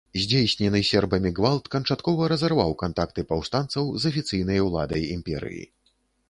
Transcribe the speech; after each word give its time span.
Здзейснены 0.19 0.79
сербамі 0.91 1.31
гвалт 1.39 1.69
канчаткова 1.75 2.29
разарваў 2.33 2.73
кантакты 2.83 3.27
паўстанцаў 3.33 3.93
з 4.01 4.15
афіцыйнай 4.15 4.59
уладай 4.67 5.07
імперыі. 5.19 5.63